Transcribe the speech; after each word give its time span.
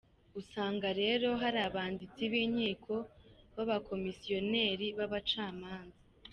Usanga 0.39 0.87
rero 1.01 1.27
hari 1.41 1.59
abanditsi 1.67 2.21
b’inkiko 2.31 2.95
b’abakomisiyoneri 3.55 4.87
b’abacamanza. 4.97 5.99